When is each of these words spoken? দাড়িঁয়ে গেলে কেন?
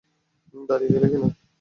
দাড়িঁয়ে 0.69 0.93
গেলে 0.93 1.07
কেন? 1.11 1.23